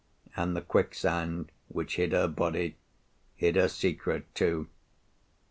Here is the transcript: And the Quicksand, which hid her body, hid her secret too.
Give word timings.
And 0.35 0.55
the 0.57 0.61
Quicksand, 0.63 1.51
which 1.67 1.97
hid 1.97 2.11
her 2.11 2.27
body, 2.27 2.75
hid 3.35 3.55
her 3.55 3.67
secret 3.67 4.33
too. 4.33 4.67